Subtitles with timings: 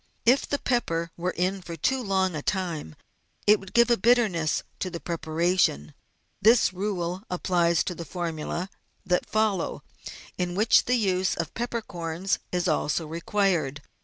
[0.25, 2.95] If the pepper were in for too long a time
[3.45, 5.93] it would give a bitterness to the preparation.
[6.41, 8.71] This rule also applies to the formula;
[9.05, 9.83] that follow,
[10.39, 13.83] in which the use of peppercorns is also required.